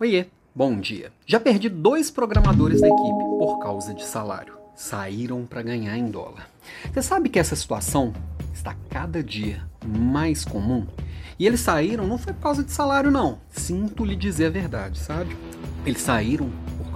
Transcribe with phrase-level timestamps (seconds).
[0.00, 1.12] Oiê, bom dia.
[1.26, 4.54] Já perdi dois programadores da equipe por causa de salário.
[4.74, 6.48] Saíram para ganhar em dólar.
[6.90, 8.14] Você sabe que essa situação
[8.50, 10.86] está cada dia mais comum?
[11.38, 13.40] E eles saíram não foi por causa de salário, não.
[13.50, 15.36] Sinto lhe dizer a verdade, sabe?
[15.84, 16.48] Eles saíram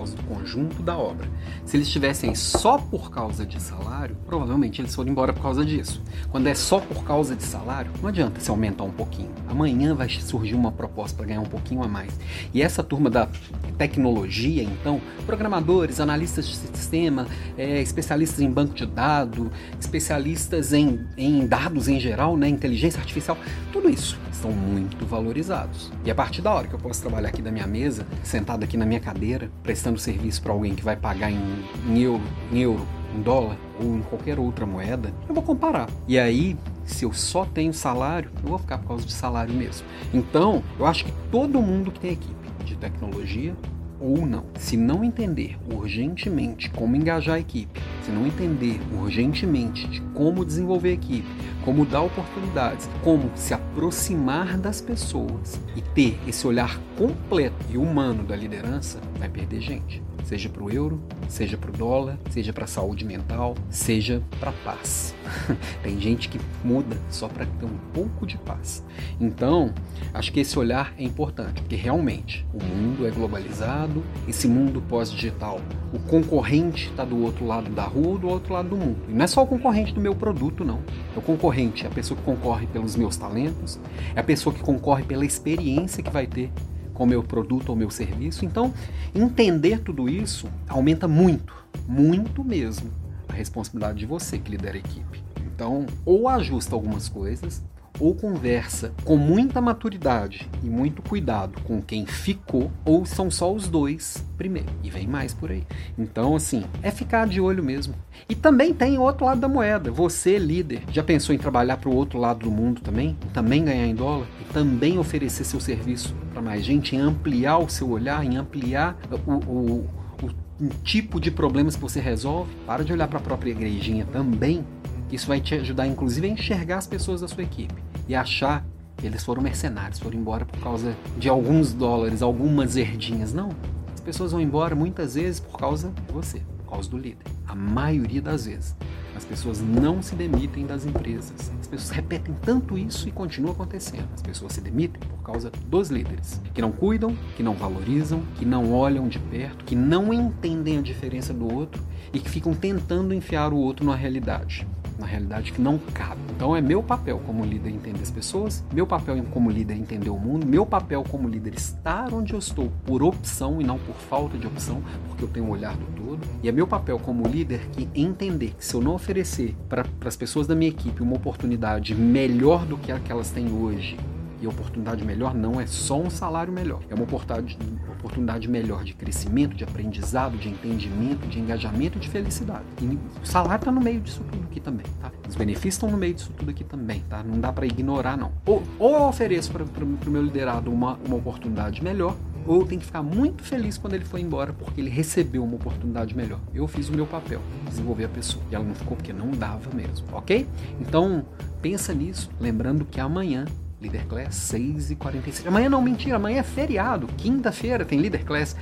[0.00, 1.28] causa do conjunto da obra.
[1.66, 6.02] Se eles estivessem só por causa de salário, provavelmente eles foram embora por causa disso.
[6.30, 9.30] Quando é só por causa de salário, não adianta se aumentar um pouquinho.
[9.46, 12.18] Amanhã vai surgir uma proposta para ganhar um pouquinho a mais.
[12.54, 13.28] E essa turma da
[13.76, 17.26] tecnologia, então, programadores, analistas de sistema,
[17.58, 23.36] é, especialistas em banco de dados, especialistas em, em dados em geral, né, inteligência artificial,
[23.70, 25.92] tudo isso estão muito valorizados.
[26.04, 28.76] E a partir da hora que eu posso trabalhar aqui da minha mesa, sentado aqui
[28.76, 31.40] na minha cadeira, prestando serviço para alguém que vai pagar em,
[31.88, 35.88] em euro, em euro, em dólar ou em qualquer outra moeda, eu vou comparar.
[36.06, 39.86] E aí, se eu só tenho salário, eu vou ficar por causa de salário mesmo.
[40.12, 43.54] Então, eu acho que todo mundo que tem equipe de tecnologia
[44.00, 44.44] ou não.
[44.58, 50.90] Se não entender urgentemente como engajar a equipe, se não entender urgentemente de como desenvolver
[50.90, 51.28] a equipe,
[51.64, 58.22] como dar oportunidades, como se aproximar das pessoas e ter esse olhar completo e humano
[58.24, 62.62] da liderança, vai perder gente seja para o euro, seja para o dólar, seja para
[62.62, 65.12] a saúde mental, seja para a paz.
[65.82, 68.84] Tem gente que muda só para ter um pouco de paz.
[69.20, 69.74] Então,
[70.14, 75.60] acho que esse olhar é importante, porque realmente o mundo é globalizado, esse mundo pós-digital,
[75.92, 78.98] o concorrente está do outro lado da rua ou do outro lado do mundo.
[79.08, 80.78] E não é só o concorrente do meu produto, não.
[81.14, 83.78] É o concorrente, é a pessoa que concorre pelos meus talentos,
[84.14, 86.50] é a pessoa que concorre pela experiência que vai ter
[86.94, 88.44] com o meu produto ou meu serviço.
[88.44, 88.74] Então,
[89.14, 91.54] entender tudo isso aumenta muito,
[91.88, 92.90] muito mesmo,
[93.28, 95.22] a responsabilidade de você que lidera a equipe.
[95.40, 97.62] Então, ou ajusta algumas coisas,
[98.00, 103.68] ou conversa com muita maturidade e muito cuidado com quem ficou, ou são só os
[103.68, 104.68] dois primeiro.
[104.82, 105.64] E vem mais por aí.
[105.98, 107.94] Então, assim, é ficar de olho mesmo.
[108.26, 109.90] E também tem o outro lado da moeda.
[109.90, 113.16] Você, líder, já pensou em trabalhar para o outro lado do mundo também?
[113.34, 114.26] Também ganhar em dólar?
[114.40, 118.98] E também oferecer seu serviço para mais gente, em ampliar o seu olhar, em ampliar
[119.26, 119.86] o, o,
[120.22, 122.50] o tipo de problemas que você resolve?
[122.66, 124.64] Para de olhar para a própria igrejinha também
[125.12, 128.66] isso vai te ajudar, inclusive, a enxergar as pessoas da sua equipe e achar
[128.96, 133.32] que eles foram mercenários, foram embora por causa de alguns dólares, algumas herdinhas.
[133.32, 133.50] Não.
[133.94, 137.24] As pessoas vão embora muitas vezes por causa de você, por causa do líder.
[137.46, 138.74] A maioria das vezes.
[139.14, 141.52] As pessoas não se demitem das empresas.
[141.60, 144.08] As pessoas repetem tanto isso e continua acontecendo.
[144.12, 148.44] As pessoas se demitem por causa dos líderes, que não cuidam, que não valorizam, que
[148.44, 151.80] não olham de perto, que não entendem a diferença do outro
[152.12, 154.66] e que ficam tentando enfiar o outro na realidade
[155.00, 156.20] na realidade que não cabe.
[156.36, 160.18] Então é meu papel como líder entender as pessoas, meu papel como líder entender o
[160.18, 164.38] mundo, meu papel como líder estar onde eu estou por opção e não por falta
[164.38, 166.20] de opção, porque eu tenho um olhar do todo.
[166.42, 170.16] E é meu papel como líder que entender que se eu não oferecer para as
[170.16, 173.96] pessoas da minha equipe uma oportunidade melhor do que a que elas têm hoje,
[174.40, 179.54] e oportunidade melhor não é só um salário melhor, é uma oportunidade, melhor de crescimento,
[179.54, 182.64] de aprendizado, de entendimento, de engajamento de felicidade.
[182.80, 185.12] E o salário está no meio disso tudo aqui também, tá?
[185.28, 187.22] Os benefícios estão no meio disso tudo aqui também, tá?
[187.22, 188.32] Não dá para ignorar, não.
[188.46, 192.86] Ou, ou eu ofereço para o meu liderado uma, uma oportunidade melhor, ou tem que
[192.86, 196.40] ficar muito feliz quando ele foi embora porque ele recebeu uma oportunidade melhor.
[196.54, 198.42] Eu fiz o meu papel, desenvolver a pessoa.
[198.50, 200.46] E ela não ficou porque não dava mesmo, ok?
[200.80, 201.24] Então,
[201.60, 203.44] pensa nisso, lembrando que amanhã
[203.80, 205.46] Líder Class 6h47.
[205.46, 207.06] Amanhã não, mentira, amanhã é feriado.
[207.16, 208.54] Quinta-feira tem Líder Class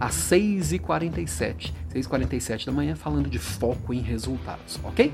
[0.00, 1.72] às 6h47.
[1.94, 5.12] 6h47 da manhã falando de foco em resultados, ok?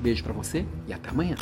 [0.00, 1.36] Beijo para você e até amanhã.